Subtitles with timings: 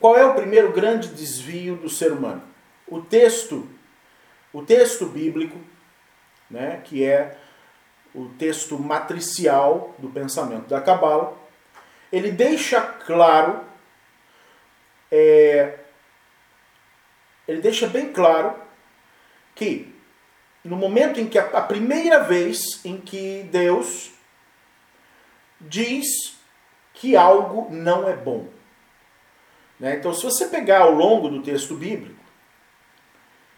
[0.00, 2.42] Qual é o primeiro grande desvio do ser humano?
[2.88, 3.68] O texto,
[4.50, 5.60] o texto bíblico,
[6.50, 7.36] né, que é
[8.14, 11.36] o texto matricial do pensamento da Cabala,
[12.10, 13.62] ele deixa claro,
[15.12, 15.78] é,
[17.46, 18.56] ele deixa bem claro
[19.54, 19.94] que
[20.64, 24.10] no momento em que a, a primeira vez em que Deus
[25.60, 26.06] diz
[26.94, 28.48] que algo não é bom.
[29.80, 29.96] Né?
[29.96, 32.20] Então, se você pegar ao longo do texto bíblico,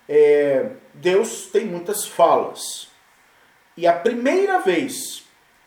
[0.08, 2.88] é, Deus tem muitas falas.
[3.76, 5.24] E a primeira vez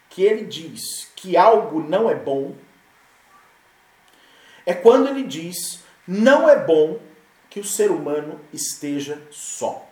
[0.09, 2.55] que ele diz que algo não é bom
[4.65, 6.99] é quando ele diz: não é bom
[7.49, 9.87] que o ser humano esteja só.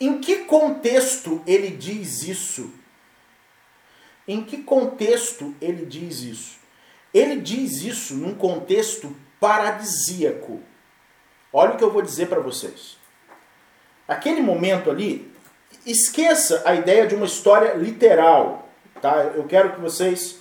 [0.00, 2.72] Em que contexto ele diz isso?
[4.26, 6.63] Em que contexto ele diz isso?
[7.14, 10.60] Ele diz isso num contexto paradisíaco.
[11.52, 12.98] Olha o que eu vou dizer para vocês.
[14.08, 15.32] Aquele momento ali,
[15.86, 18.68] esqueça a ideia de uma história literal.
[19.00, 19.32] Tá?
[19.34, 20.40] Eu quero que vocês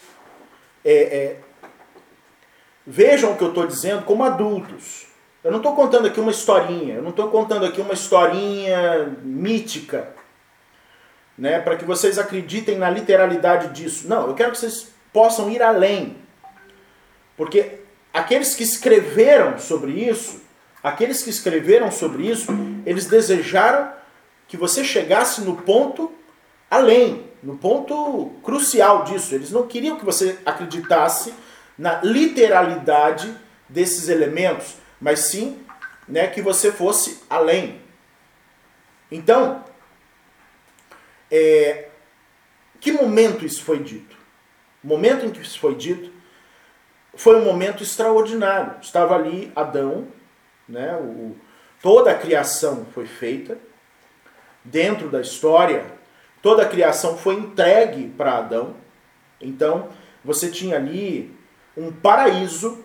[0.84, 1.40] é, é,
[2.86, 5.06] vejam o que eu estou dizendo como adultos.
[5.44, 10.16] Eu não estou contando aqui uma historinha, eu não estou contando aqui uma historinha mítica,
[11.38, 14.08] né, para que vocês acreditem na literalidade disso.
[14.08, 16.23] Não, eu quero que vocês possam ir além.
[17.36, 17.80] Porque
[18.14, 20.42] aqueles que escreveram sobre isso,
[20.84, 22.52] aqueles que escreveram sobre isso,
[22.86, 23.92] eles desejaram
[24.48, 26.12] que você chegasse no ponto
[26.70, 29.34] além, no ponto crucial disso.
[29.34, 31.34] Eles não queriam que você acreditasse
[31.78, 33.36] na literalidade
[33.68, 35.60] desses elementos, mas sim
[36.08, 37.82] né, que você fosse além.
[39.12, 39.64] Então,
[41.32, 41.88] é,
[42.80, 44.16] que momento isso foi dito?
[44.84, 46.13] O momento em que isso foi dito
[47.16, 48.76] foi um momento extraordinário.
[48.82, 50.08] Estava ali Adão,
[50.68, 51.36] né, o,
[51.82, 53.58] toda a criação foi feita
[54.64, 55.86] dentro da história,
[56.42, 58.76] toda a criação foi entregue para Adão.
[59.40, 59.90] Então,
[60.24, 61.36] você tinha ali
[61.76, 62.84] um paraíso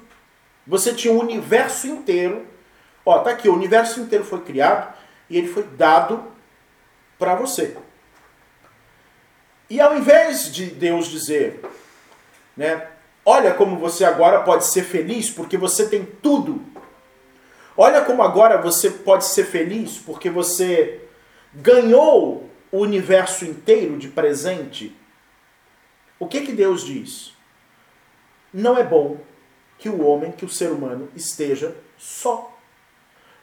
[0.68, 2.46] você tinha o universo inteiro.
[3.04, 4.94] Ó, tá aqui, o universo inteiro foi criado
[5.30, 6.22] e ele foi dado
[7.18, 7.74] para você.
[9.70, 11.62] E ao invés de Deus dizer,
[12.54, 12.86] né,
[13.28, 16.62] olha como você agora pode ser feliz porque você tem tudo.
[17.76, 21.02] Olha como agora você pode ser feliz porque você
[21.52, 24.96] ganhou o universo inteiro de presente.
[26.18, 27.34] O que que Deus diz?
[28.50, 29.18] Não é bom
[29.76, 32.56] que o homem, que o ser humano esteja só.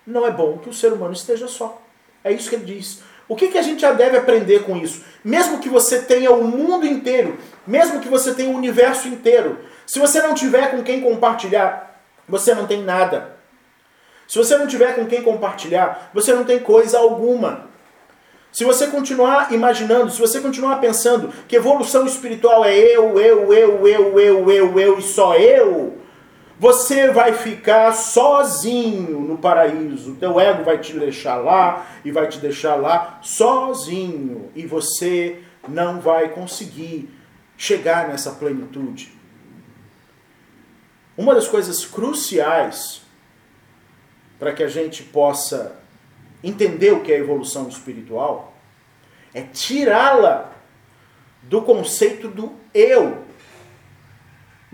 [0.06, 1.79] Não é bom que o ser humano esteja só.
[2.23, 3.03] É isso que ele diz.
[3.28, 5.03] O que, que a gente já deve aprender com isso?
[5.23, 10.00] Mesmo que você tenha o mundo inteiro, mesmo que você tenha o universo inteiro, se
[10.00, 13.35] você não tiver com quem compartilhar, você não tem nada.
[14.28, 17.69] Se você não tiver com quem compartilhar, você não tem coisa alguma.
[18.51, 23.88] Se você continuar imaginando, se você continuar pensando que evolução espiritual é eu, eu, eu,
[23.88, 25.97] eu, eu, eu, eu e só eu,
[26.57, 30.13] você vai ficar sozinho no paraíso.
[30.13, 34.50] O teu ego vai te deixar lá e vai te deixar lá sozinho.
[34.56, 37.09] E você não vai conseguir
[37.57, 39.14] chegar nessa plenitude.
[41.17, 43.01] Uma das coisas cruciais
[44.37, 45.79] para que a gente possa
[46.43, 48.53] entender o que é evolução espiritual
[49.33, 50.51] é tirá-la
[51.43, 53.25] do conceito do eu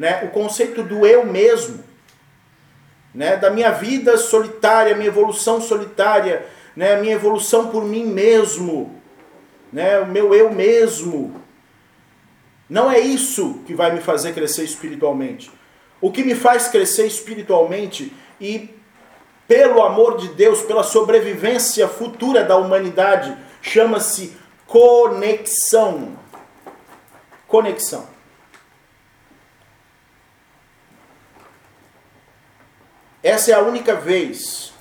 [0.01, 1.84] né, o conceito do eu mesmo,
[3.13, 6.44] né, da minha vida solitária, minha evolução solitária,
[6.75, 9.00] né, minha evolução por mim mesmo,
[9.72, 11.40] né, o meu eu mesmo.
[12.68, 15.51] Não é isso que vai me fazer crescer espiritualmente.
[16.01, 18.75] O que me faz crescer espiritualmente e
[19.47, 24.35] pelo amor de Deus, pela sobrevivência futura da humanidade, chama-se
[24.66, 26.17] conexão.
[27.47, 28.07] Conexão.
[33.21, 34.74] Essa é a única vez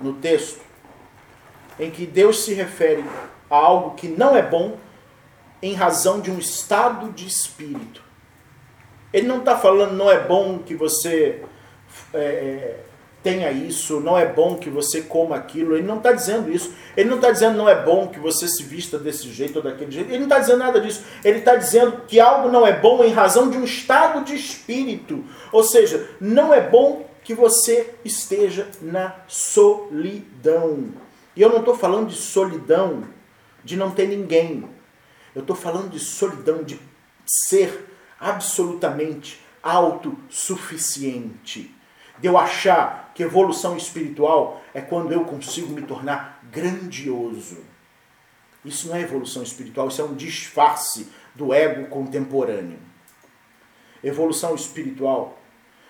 [0.00, 0.60] no texto
[1.78, 3.04] em que Deus se refere
[3.48, 4.78] a algo que não é bom
[5.62, 8.02] em razão de um estado de espírito.
[9.14, 11.40] Ele não está falando não é bom que você
[12.12, 12.80] é, é,
[13.22, 15.76] tenha isso, não é bom que você coma aquilo.
[15.76, 16.74] Ele não está dizendo isso.
[16.96, 19.92] Ele não está dizendo não é bom que você se vista desse jeito ou daquele
[19.92, 20.08] jeito.
[20.10, 21.04] Ele não está dizendo nada disso.
[21.24, 25.24] Ele está dizendo que algo não é bom em razão de um estado de espírito.
[25.52, 30.88] Ou seja, não é bom que você esteja na solidão.
[31.36, 33.04] E eu não estou falando de solidão
[33.62, 34.68] de não ter ninguém.
[35.36, 36.80] Eu estou falando de solidão de
[37.24, 41.74] ser absolutamente autossuficiente.
[42.18, 47.58] De eu achar que evolução espiritual é quando eu consigo me tornar grandioso.
[48.64, 52.78] Isso não é evolução espiritual, isso é um disfarce do ego contemporâneo.
[54.02, 55.38] Evolução espiritual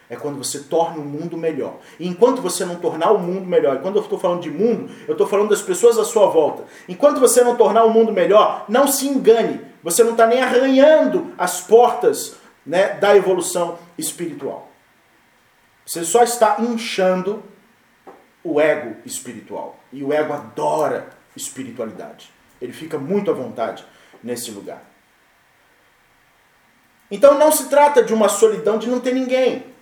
[0.08, 1.78] é quando você torna o mundo melhor.
[1.98, 4.90] E enquanto você não tornar o mundo melhor, e quando eu estou falando de mundo,
[5.08, 6.64] eu estou falando das pessoas à sua volta.
[6.88, 9.60] Enquanto você não tornar o mundo melhor, não se engane.
[9.82, 14.68] Você não está nem arranhando as portas né, da evolução espiritual.
[15.86, 17.42] Você só está inchando
[18.42, 19.78] o ego espiritual.
[19.92, 22.30] E o ego adora espiritualidade.
[22.60, 23.84] Ele fica muito à vontade
[24.22, 24.82] nesse lugar.
[27.10, 29.74] Então não se trata de uma solidão de não ter ninguém.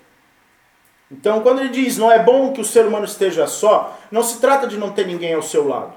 [1.13, 4.41] Então, quando ele diz não é bom que o ser humano esteja só, não se
[4.41, 5.95] trata de não ter ninguém ao seu lado.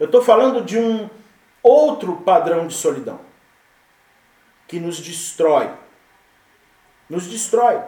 [0.00, 1.08] Eu estou falando de um
[1.62, 3.20] outro padrão de solidão
[4.66, 5.70] que nos destrói.
[7.08, 7.82] Nos destrói.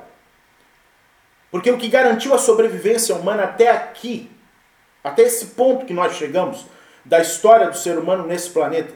[1.50, 4.30] Porque o que garantiu a sobrevivência humana até aqui,
[5.02, 6.66] até esse ponto que nós chegamos
[7.02, 8.92] da história do ser humano nesse planeta,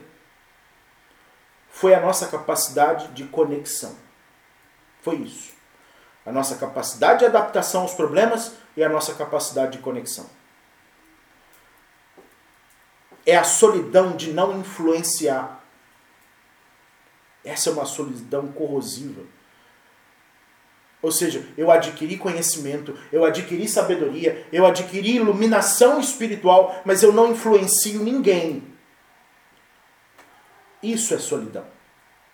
[1.70, 3.96] foi a nossa capacidade de conexão.
[5.00, 5.59] Foi isso
[6.24, 10.26] a nossa capacidade de adaptação aos problemas e a nossa capacidade de conexão.
[13.26, 15.64] É a solidão de não influenciar.
[17.44, 19.22] Essa é uma solidão corrosiva.
[21.02, 27.30] Ou seja, eu adquiri conhecimento, eu adquiri sabedoria, eu adquiri iluminação espiritual, mas eu não
[27.30, 28.62] influencio ninguém.
[30.82, 31.64] Isso é solidão.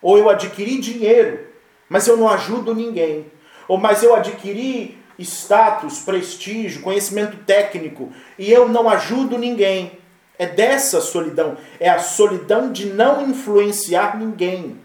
[0.03, 1.49] Ou eu adquiri dinheiro,
[1.89, 3.31] mas eu não ajudo ninguém.
[3.69, 9.99] Ou mas eu adquiri status, prestígio, conhecimento técnico e eu não ajudo ninguém.
[10.39, 14.79] É dessa solidão, é a solidão de não influenciar ninguém.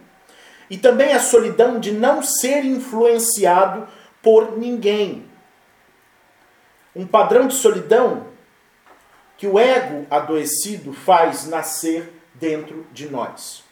[0.69, 3.85] E também a solidão de não ser influenciado
[4.21, 5.25] por ninguém.
[6.95, 8.27] Um padrão de solidão
[9.37, 13.63] que o ego adoecido faz nascer dentro de nós.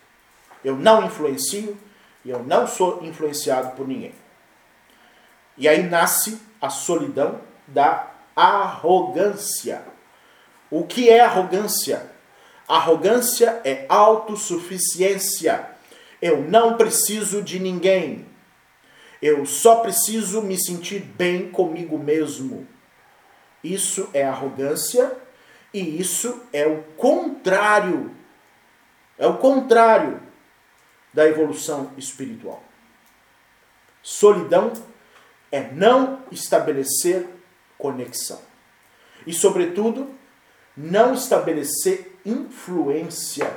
[0.64, 1.78] Eu não influencio
[2.26, 4.14] e eu não sou influenciado por ninguém.
[5.60, 9.84] E aí nasce a solidão da arrogância.
[10.72, 12.10] O que é arrogância?
[12.66, 15.70] Arrogância é autossuficiência.
[16.22, 18.26] Eu não preciso de ninguém.
[19.22, 22.66] Eu só preciso me sentir bem comigo mesmo.
[23.62, 25.12] Isso é arrogância
[25.74, 28.16] e isso é o contrário.
[29.18, 30.22] É o contrário
[31.14, 32.64] da evolução espiritual.
[34.02, 34.72] Solidão
[35.52, 37.28] é não estabelecer
[37.78, 38.40] conexão.
[39.26, 40.10] E, sobretudo,
[40.76, 43.52] não estabelecer influência,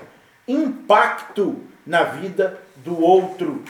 [0.47, 3.63] impacto na vida do outro.